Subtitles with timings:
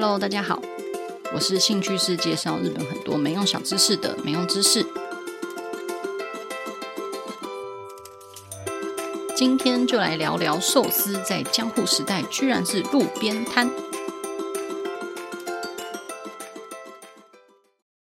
[0.00, 0.62] Hello，大家好，
[1.34, 4.86] 我是兴趣是介绍日本很多没用小知识的没用知识。
[9.34, 13.68] 今天就来聊聊寿司在江户时代居然是路边摊。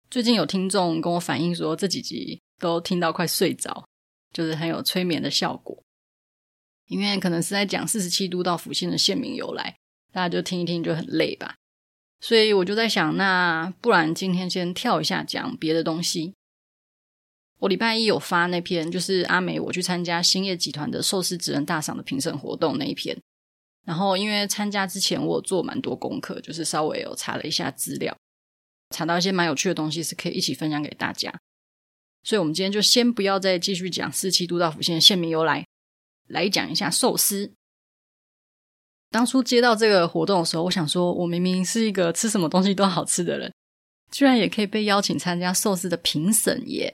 [0.10, 3.88] 最近有听众跟我反映说，这几集都听到快睡着，
[4.34, 5.84] 就是很有催眠的效果。
[6.88, 9.78] 因为可能是在讲四十七都道府县的县名由来，
[10.12, 11.54] 大家就听一听就很累吧。
[12.20, 16.34] 所以我就在想，那不然今天先跳一下讲别的东西。
[17.60, 23.18] 我礼拜一有发那篇，就是阿美我去参加兴业集团的寿司职人大赏的评审活动那一篇。
[23.86, 28.18] 然后因为参加之前我做蛮多功课，就是稍微有查了一下资料，
[28.90, 31.34] 查到一些蛮有趣的东西，是可以一起分享给大家。
[32.24, 35.66] 所以我们今天就先不要再继续讲四七都道府县县名由来，
[36.28, 37.54] 来讲一下寿司。
[39.16, 43.50] 当初接到这个活动的时候，我想说，我明明是一个吃什么东西都好吃的人，
[44.12, 46.94] 居然也可以被邀请参加寿司的评审耶！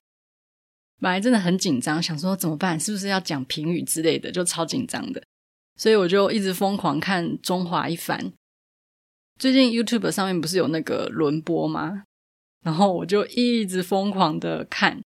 [0.99, 5.23] 本来真的很紧张，想说怎么办，是不是要讲评语之类的，就超紧张的。
[5.77, 8.31] 所以我就一直疯狂看中华一番。
[9.39, 12.03] 最近 YouTube 上面不是有那个轮播吗？
[12.63, 15.01] 然后我就一直疯狂的看。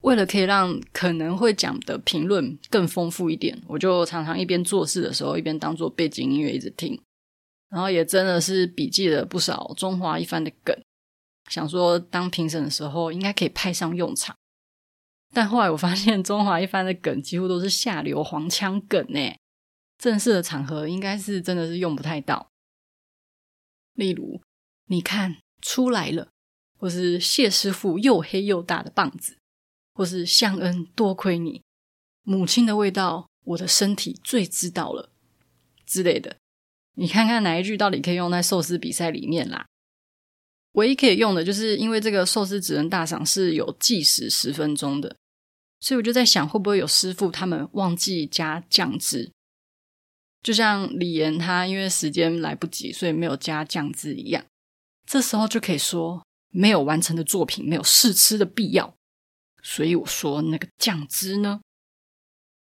[0.00, 7.00] 为了可以让可能会讲的评论更丰富一点，我就常常一边做事的时候一边当做背景音乐一直听，
[7.68, 10.74] 然后也真的是笔记了不少中华一番的梗，
[11.50, 14.34] 想说当评审的时候应该可以派上用场。
[15.32, 19.38] 但后来我发现中华一番的梗几乎都是下流黄腔梗诶，
[19.98, 22.48] 正式的场合应该是真的是用不太到。
[23.94, 24.40] 例如，
[24.86, 26.28] 你看出来了，
[26.78, 29.36] 或是谢师傅又黑又大的棒子。
[30.00, 31.60] 或是向恩多亏你，
[32.22, 35.10] 母亲的味道，我的身体最知道了
[35.84, 36.38] 之类的。
[36.94, 39.66] 你看看哪一句到底可以用在寿司比赛里面啦？
[40.72, 45.14] 唯一可以用的就是因为这个寿司职人大赏是有计时十分钟的，
[45.80, 49.30] 所以我就在想，会不会有师傅他们忘记加酱汁？
[50.42, 54.42] 就像李岩他因为时间来不及，所以没有加酱汁一样。
[55.04, 58.94] 这时候就可以说，没有完成的作品没有试吃的必要。
[59.62, 61.60] 所以我说那个酱汁呢，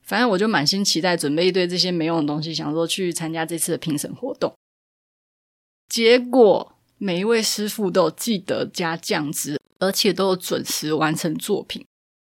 [0.02, 4.54] 反正我就满心期待，准备一堆这些没用的东西，想说去参加这次的评审活动。
[5.88, 11.86] 结果每一位师傅都有记得加酱汁，而且都有准时完成作品，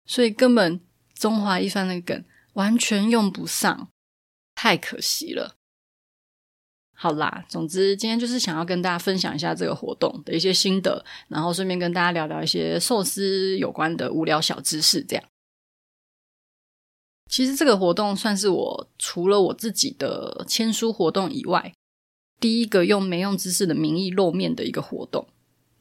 [0.05, 0.79] 所以根本
[1.13, 2.23] 中华一番的梗
[2.53, 3.89] 完全用不上，
[4.55, 5.55] 太可惜了。
[7.03, 15.03] 好啦，总之今天就是想要跟大家分享一下这个活动的一些心得，然后顺便跟大家聊聊一些寿司有关的无聊小知识。
[15.03, 15.25] 这样，
[17.29, 21.73] 其实这个活动算是我除了我自己的签书活动以外，
[22.39, 25.27] 第一个用没用知识的名义露面的一个活动，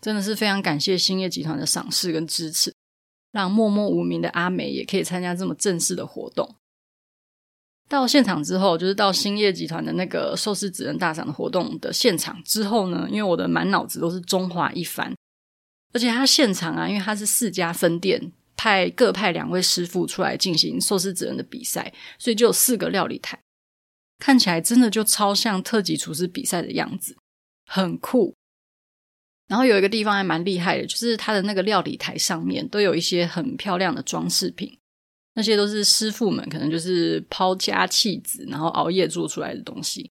[0.01, 2.75] 真的是非常感谢兴业集团的赏识跟支持，
[3.31, 6.57] 让默默无名的阿美也可以参加这么正式的活动。
[7.93, 15.15] 到现场之后，就是到兴业集团的那个寿司指人大赏的活动的现场之后呢，因为我的满脑子都是中华一番，
[15.93, 23.39] 而且他现场啊，因为他是四家分店派各派两位师傅出来进行寿司指人的比赛，所以就有四个料理台，
[24.19, 27.15] 看起来真的就超像特级厨师比赛的样子，
[27.67, 28.35] 很酷。
[29.49, 34.79] 然后有一个地方还蛮厉害的，就是他的那个料理台上面都有一些很漂亮的装饰品。
[35.35, 40.11] 那些都是师傅们可能就是抛家弃子，然后熬夜做出来的东西。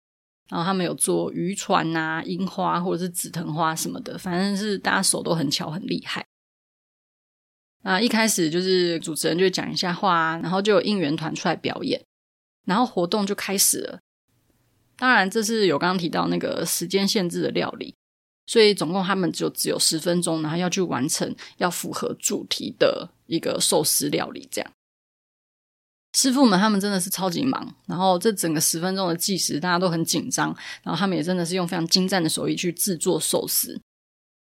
[0.49, 6.27] 然后他们有做渔船啊、樱花或者是紫藤花什么的，反正是大家手都很巧，很厉害。
[7.83, 12.05] 那一开始就是主持人就讲一下话，然后就有应援团出来表演，
[12.67, 14.01] 然后活动就开始了。
[14.97, 17.95] 当然，这是有刚刚提到那个时间限制的料理，
[18.47, 24.73] 所以总共他们就只有十分钟，然后要去完成要符合主题的一个寿司料理，这样。
[26.13, 33.81] 师傅们他们真的是超级忙，然后这整个十分钟的计时，大家都很紧张，然后他们也真的是用非常精湛的手艺去制作寿司。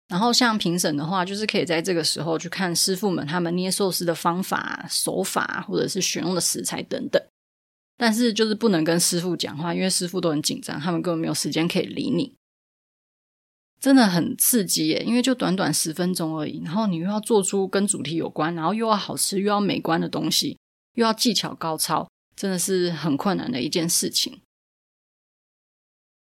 [0.10, 7.20] 然后像评审的话，就是可以在这个时候去看师傅们他们捏寿司的方法、手法，或者是选用的食材等等。
[7.98, 12.36] 但是就是不能跟师傅讲话，因为师傅都很紧张，他们根本没有时间可以理你。
[13.80, 20.58] 真的很刺激耶，因为就短短十分钟而已，然后你又要做出跟主题有关，然后又要好吃又要美观的东西。
[20.94, 24.42] 又要技巧高超，真的是很困难的一件事情。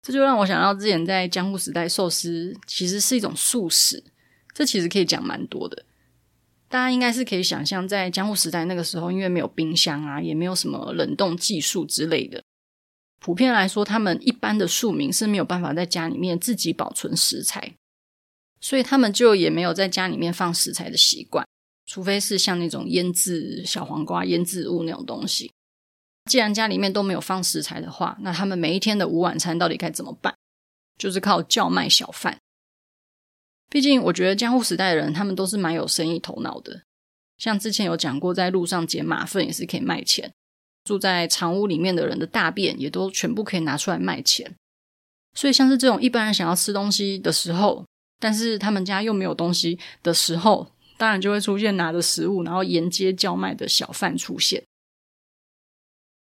[0.02, 4.04] 这就让我想到之前在江户时代，寿司其实是一种速食，
[4.54, 5.86] 这其实可以讲蛮多的。
[6.70, 12.44] 大家应该是可以想象，在江户时代那个时候，因为没有冰箱啊，也没有什么冷冻技术之类的，
[13.20, 17.74] 普遍来说，他们一般的庶民是没有办法在家里面自己保存食材，
[18.62, 21.46] 所以他们就也没有在家里面放食材的习惯，
[21.90, 25.52] 除非是像那种腌制小黄瓜、腌制物那种东西。
[26.30, 30.36] 既然家里面都没有放食材的话，那他们每一天的午晚餐到底该怎么办？
[31.00, 32.38] 就是靠叫卖小贩。
[33.72, 36.84] 毕竟，我觉得江户时代的人他们都是蛮有生意头脑的。
[37.40, 40.32] 像之前有讲过，在路上捡马粪也是可以卖钱。
[40.84, 44.56] 住在长屋里面的人的大便也都全部可以拿出来卖钱。
[45.34, 47.84] 所以，像是这种一般人想要吃东西的时候，
[48.20, 54.62] 但是他们家又没有东西的时候，当然就会出现拿着食物然后沿街叫卖的小贩出现。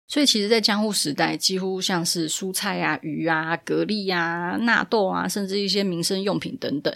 [0.08, 6.96] 所以，其实，在江户时代，几乎像是蔬菜啊、鱼啊、蛤蜊啊、纳豆啊，甚至一些民生用品等等。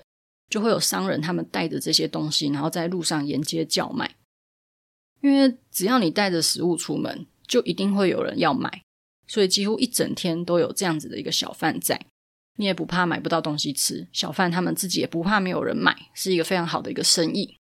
[0.49, 4.15] 就会有商人，他们带着这些东西，然后在路上沿街叫卖。
[5.21, 8.81] 因为只要你带着食物出门，就一定会有人要买，
[9.27, 12.07] 所以几乎一整天都有这样子的一个小贩在。
[12.57, 17.57] 你也不怕买不到东西吃，小贩他们自己也不怕没有人买，是一个非常好的一个生意。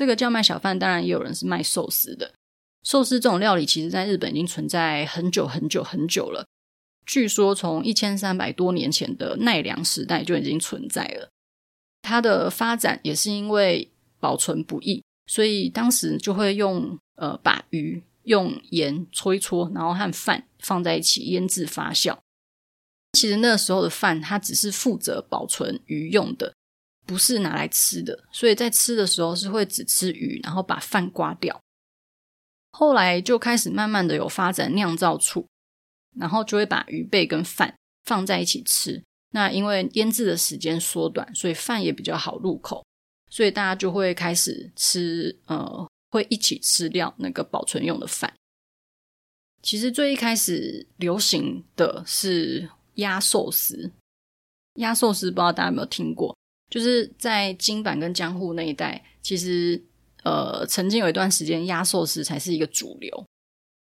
[0.00, 2.32] 这个叫卖小贩，当然也有人是卖寿司的。
[2.82, 6.46] 寿司这种料理，其实在日本已经存在很久很久很久了。
[7.04, 11.28] 据说从一千三百多年前的奈良时代就已经存在了。
[12.00, 22.16] 它的发展也是因为保存不易，所以当时就会用呃把鱼用盐搓一搓，然后和饭放在一起腌制发酵。
[23.12, 26.54] 其实那时候的饭它只是负责保存鱼用的，
[27.10, 31.60] 不是拿来吃的，所以在吃的时候是会只吃鱼，然后把饭刮掉。
[32.70, 35.44] 后来就开始慢慢的有发展酿造醋，
[36.16, 37.74] 然后就会把鱼背跟饭
[38.04, 39.02] 放在一起吃。
[39.30, 42.86] 那因为腌制的时间缩短，所以饭也比较好入口，
[43.28, 48.32] 所以大家就会开始吃，呃，会一起吃掉那个保存用的饭。
[49.60, 53.90] 其实最一开始流行的是鸭寿司，
[54.74, 56.36] 鸭寿司不知道大家有没有听过？
[56.70, 59.84] 就是在京阪跟江户那一带，其实
[60.22, 63.26] 呃曾经有一段时间压寿司才是一个主流。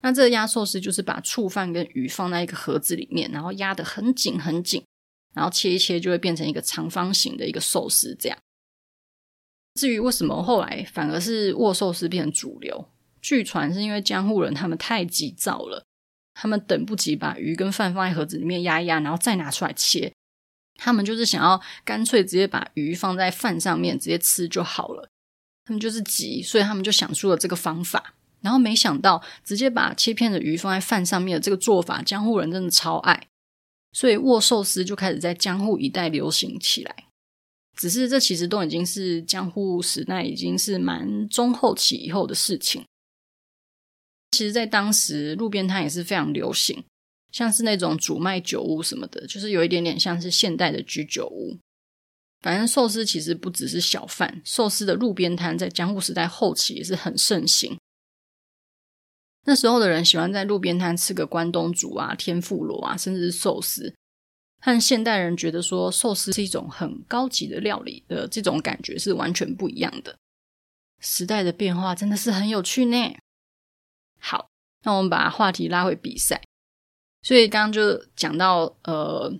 [0.02, 4.82] 那这个压寿司就是把醋饭跟鱼放在一个盒子里面，然后压得很紧很紧。
[5.32, 8.36] 然后切一切就会变成一个长方形的一个寿司，这样。
[9.74, 12.88] 至于为什么后来反而是握寿司变成主流，
[13.22, 15.84] 据传是因为江户人他们太急躁了，
[16.34, 20.12] 他们等不及把鱼跟饭放在盒子里面压一压，然后再拿出来切，
[20.82, 25.08] 他们就是想要干脆直接把鱼放在饭上面直接吃就好了。
[25.66, 28.14] 他们就是急，所以他们就想出了这个方法。
[28.40, 33.28] 然后没想到直接把切片的鱼放在饭上面的这个做法，江户人真的超爱。
[33.92, 37.04] 所以握寿司就开始在江户一带流行起来，
[37.76, 42.84] 只是这其实都已经是江户时代，已经是蛮中后期以后的事情。
[44.30, 46.82] 其实，在当时路边摊也是非常流行，
[47.32, 51.58] 像是那种主卖酒屋什么的，就是有一点点像是现代的居酒屋。
[52.40, 57.78] 反正寿司其实不只是小贩，寿司的路边摊在江户时代后期也是很盛行。
[59.44, 63.94] 那时候的人喜欢在路边摊吃个关东煮啊、天妇罗啊，甚至是寿司。
[64.62, 70.16] 和现代人觉得说寿司是一种很高级的料理的这种感觉是完全不一样的。
[70.98, 73.16] 时代的变化真的是很有趣呢。
[74.18, 74.50] 好，
[74.82, 76.42] 那我们把话题拉回比赛。
[77.22, 79.32] 所以刚刚就讲到，呃，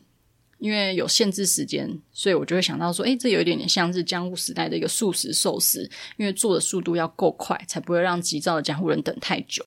[0.59, 9.65] 因为有限制时间，所以我就会想到说，诶，这有一点点像是江户时代的一个速食寿司，因为做的速度要够快，才不会让急躁的江户人等太久。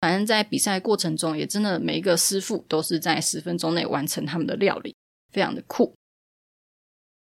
[0.00, 4.94] 反正，在比赛过程中，也真的每一个师傅都是在十分钟内完成他们的料理，
[5.32, 5.92] 非常的酷。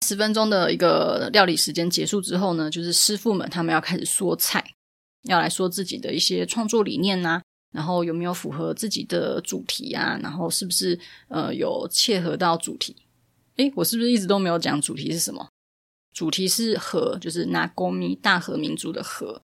[0.07, 4.75] 十分钟的一个料理时间结束之后呢，就是师傅们他们要开始说菜，
[5.23, 7.41] 要来说自己的一些创作理念呐，
[7.73, 10.99] 然后有没有符合自己的主题啊，然后是不是
[11.29, 12.97] 呃有切合到主题？
[13.57, 15.49] 诶，我是不是一直都没有讲主题是什么？
[16.15, 19.43] 主题是和，就是那公咪大和民族的和。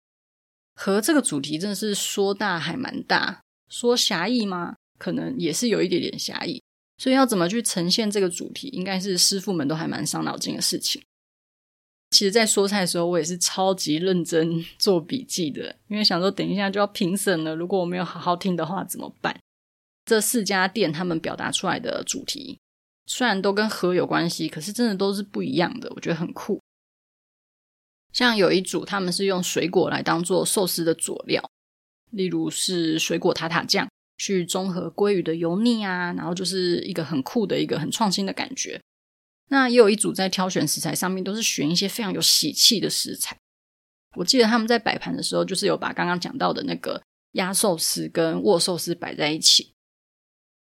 [0.75, 4.75] 和这个主题真的是说大还蛮大，说狭义吗？
[4.99, 6.63] 可能也是有一点点狭义。
[6.97, 11.03] 所以要怎么去呈现这个主题，应该是师傅们都还蛮伤脑筋的事情。
[12.15, 19.37] 其实，在说菜的时候，我也是超级认真 做笔记的，因为想说等一下就要评审了，如果我没有好好听的话怎么办？
[20.05, 22.61] 这四家店他们表达出来的主题，
[23.07, 26.61] 虽然都跟和有关系，可是真的都是不一样的，我觉得很酷。
[28.13, 31.43] 像有一组，他们是用水果来当做寿司的佐料，
[32.13, 38.81] 例如是水果塔塔酱，去中和鲑鱼的油腻啊，然后就是一个很酷的一个很创新的感觉。
[39.49, 43.37] 那也有一组在挑选食材上面，都是选一些非常有喜气的食材。
[44.17, 49.73] 我记得他们在摆盘的时候，就是有把刚刚讲到的那个鸭寿司跟握寿司摆在一起。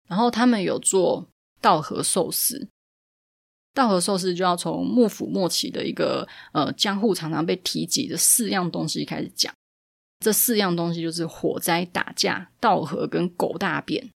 [0.07, 1.29] 然后他们有做
[1.61, 2.67] 稻荷寿司。
[3.73, 9.53] 稻荷寿司就要从幕府末期的一个呃江户常常被提及的四样东西开始讲。
[10.19, 14.09] 这四样东西就是火灾、打架、稻荷跟狗大便。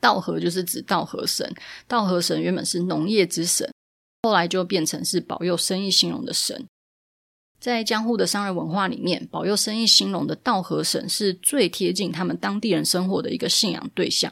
[0.00, 1.50] 稻荷就是指稻荷神，
[1.88, 3.70] 稻荷神原本是农业之神，
[4.22, 6.66] 后来就变成是保佑生意兴隆的神。
[7.58, 14.30] 在江户的商人文化里面，保佑生意兴隆的稻荷神是最贴近他们当地人生活的一个信仰对象，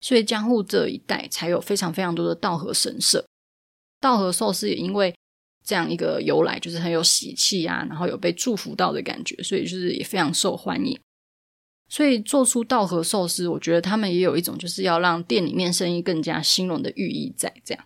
[0.00, 3.24] 所以江户这一带才有非常非常多的稻荷神社。
[4.00, 5.14] 道和寿司也因为
[5.64, 10.98] 这样一个由来，就是很有喜气啊，然后有被祝福到的感觉，所以就是也非常受欢迎。
[11.88, 17.84] 所以做出稻荷寿司，我觉得他们也有一种就是要让店里面生意更加兴隆的寓意在这样。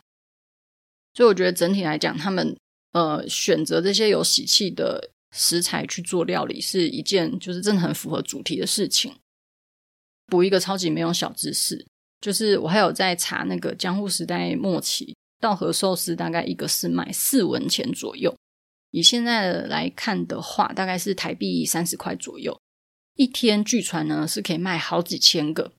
[1.15, 2.57] 所以我觉得整体来讲，他们
[2.93, 9.15] 呃选择这些有喜气的食材去做料理，是一件就是真的很符合主题的事情。
[10.27, 11.87] 补一个超级没用小知识，
[12.21, 15.15] 就是我还有在查那个江户时代末期。
[15.39, 18.33] 稻荷寿司大概一个是卖四文钱左右，
[18.93, 22.57] 以现在来看的话，大概是台币三十块左右。
[23.15, 25.73] 一天据传呢是可以卖好几千个，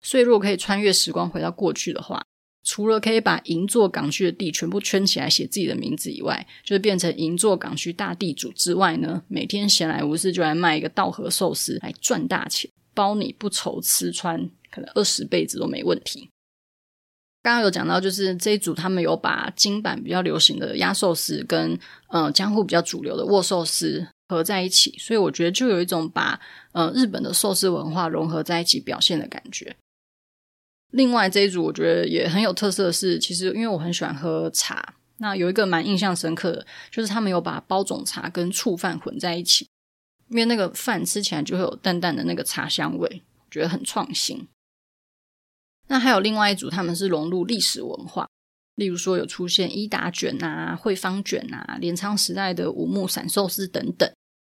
[0.00, 2.24] 所以如果可以穿越时光回到过去的话，
[2.64, 16.28] 除了可以把银座港区的地全部圈起来写自己的名字以外，就是变成银座港区大地主之外呢，每天闲来无事就来卖一个稻荷寿司来赚大钱，包你不愁吃穿，可能二十辈子都没问题。
[17.42, 21.76] 刚刚有讲到，就是这一组他们有把京阪比较流行的鸭寿司跟
[22.10, 26.40] 呃江户比较主流的握寿司合在一起，所以我觉得就有一种把
[26.72, 29.76] 呃日本的寿司文化融合在一起表现的感觉。
[30.90, 39.66] 另外这一组我觉得也很有特色的是，其实因为我很喜欢喝茶，那有一个蛮印象深刻的，就是他们有把包种茶跟醋饭混在一起，
[40.28, 44.46] 因为那个饭吃起来就会有淡淡的那个茶香味，觉得很创新。
[45.88, 48.28] 那还有另外一组，他们是融入历史文化，
[48.76, 54.10] 例如说有出现伊达卷啊、惠方卷啊、镰仓时代的五目散寿司等等，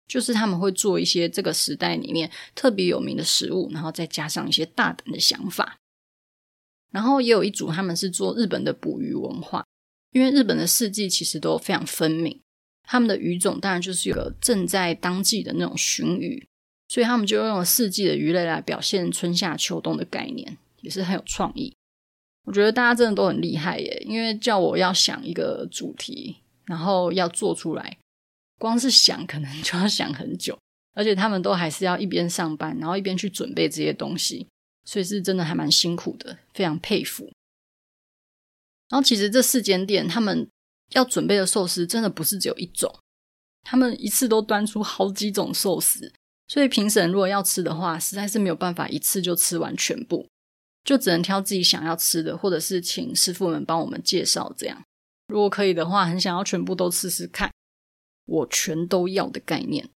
[0.08, 5.78] 就是他们会做一些这个时代里面特别有名的食物，然后再加上一些大胆的想法。
[6.92, 9.66] 然后也有一组，他们是做日本的捕鱼文化，
[10.12, 12.40] 因为日本的四季其实都非常分明，
[12.84, 16.48] 他们的鱼种当然就是有个正在当季的那种鲟鱼，
[16.88, 20.58] 所以他们就用了四季的鱼类来表现春夏秋冬的概念。
[20.82, 21.74] 也是很有创意，
[22.46, 24.04] 我觉得大家真的都很厉害耶！
[24.06, 27.98] 因为叫我要想一个主题，然后要做出来，
[28.60, 30.58] 光是想可能 就要想很久，
[30.94, 34.46] 而且他们都还是要一边上班，然后一边去准备这些东西，
[34.84, 37.32] 所以是真的还蛮辛苦的，非常佩服。
[38.90, 40.48] 然后其实这四间店他们
[40.92, 42.94] 要准备的寿司真的不是只有一种，
[43.64, 46.12] 他们一次都端出好几种寿司，
[46.50, 50.28] 所以评审如果要吃的话，实在是没有办法一次就吃完全部。
[50.84, 54.84] 就只能挑自己想要吃的，或者是请师傅们帮我们介绍这样。
[55.28, 57.52] 如果可以的话，很想要全部都试试看，
[58.26, 59.90] 我全都要的概念。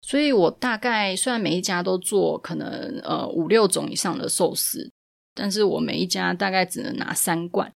[0.00, 4.90] 所以我大概虽然每一家都做可能呃五六种以上的寿司，
[5.34, 7.70] 但是我每一家大概只能拿三罐，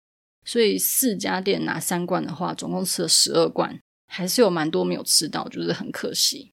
[0.45, 6.53] 所以四家店拿三罐的话，总共吃了十二罐，还是有蛮多没有吃到，就是很可惜。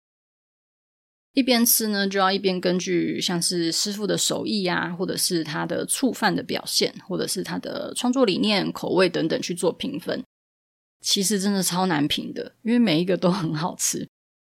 [1.37, 10.23] 一边吃呢，就要一边根据像是师傅的手艺啊，或者是他的醋饭的表现，或者是他的创作理念、口味等等去做评分。
[10.99, 14.07] 其实真的超难评的，因为每一个都很好吃。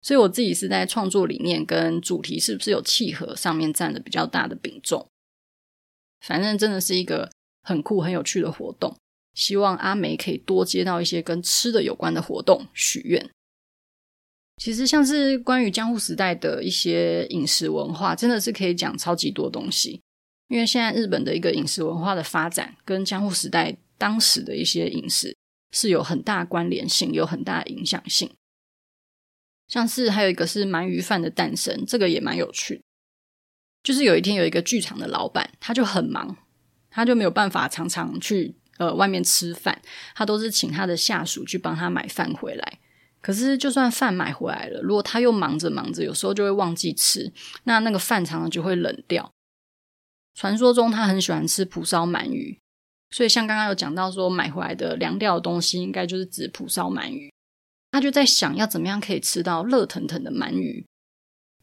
[0.02, 5.04] 所以我自己是在创作理念跟主题是不是有契合上面占的比较大的比重。
[6.20, 7.28] 反正真的是一个
[7.64, 8.96] 很酷、很有趣的活动。
[9.34, 13.28] 希望阿梅可以多接到一些跟吃的有关的活动，许愿。
[14.58, 20.02] 其实像是关于江户时代的一些饮食文化，真的是可以讲超级多东西。
[20.48, 25.36] 因为现在日本的一个饮食文化的发展，跟江户时代当时的一些饮食
[25.72, 28.30] 是有很大关联性，有很大的影响性。
[29.68, 32.82] 像是还有一个是鳗鱼饭的诞生，这个也蛮有趣的。
[33.82, 36.36] 就是有一天有一个剧场的老板，他就很忙，
[36.90, 39.80] 他就没有办法常常去呃外面吃饭，
[40.14, 42.80] 他都是请他的下属去帮他买饭回来。
[43.20, 47.32] 可是，就算饭买回来了，如果他又忙着忙着，有时候就会忘记吃，
[47.64, 49.30] 那那个饭常常就会冷掉。
[50.34, 52.56] 传说中他很喜欢吃蒲烧鳗鱼，
[53.10, 57.32] 所以像刚刚有讲到说买回来的凉掉的东西，应该就是指蒲烧鳗鱼。
[57.90, 60.86] 他就在想要怎么样可以吃到热腾腾的鳗鱼，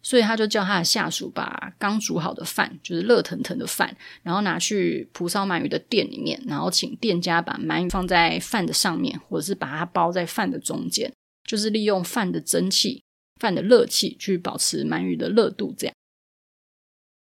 [0.01, 11.13] 所以他就叫他的下属把刚煮好的饭，就是热腾腾的饭，然后拿去蒲烧鳗鱼的店里面，然后请店家把鳗鱼放在饭的上面，或者是把它包在饭的中间。
[11.45, 13.03] 就是利用饭的蒸汽、
[13.39, 15.95] 饭的热气去保持鳗鱼的热度，这样。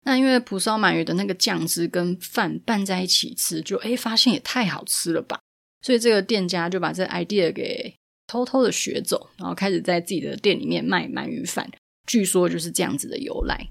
[0.03, 5.39] 那因为蒲烧鳗鱼的那个酱汁跟饭拌在一起吃，就诶发现也太好吃了吧！
[5.81, 7.95] 所以这个店家就把这 idea 给
[8.27, 11.69] 偷偷的学走，然后开始在自己的店里面卖鳗鱼饭。
[12.07, 13.69] 据说就是这样子的由来。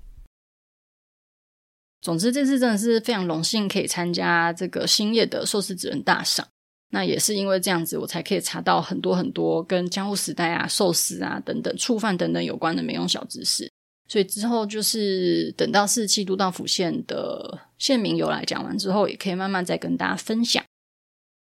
[2.01, 6.49] 总之，这次真的是非常荣幸可以参加这个兴业的寿司职人大赏。
[6.91, 13.71] 那也是因为这样子，我才可以查到很多很多跟江户时代啊、寿司啊等等、触饭等等有关的美容小知识。
[14.07, 20.63] 所以之后就是等到四十七都道府县的县名由来讲完之后，也可以慢慢再跟大家分享。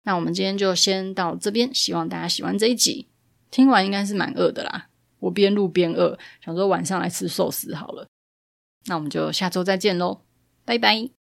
[0.04, 3.06] 那我们今天就先到这边，希望大家喜欢这一集。
[3.50, 4.88] 听完应该是蛮饿的啦，
[5.20, 8.06] 我边录边饿，想说晚上来吃寿司好了。
[8.86, 10.22] 那我们就下周再见喽，
[10.64, 11.15] 拜拜。